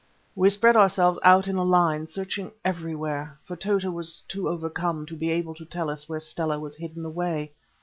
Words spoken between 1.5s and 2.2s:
a line,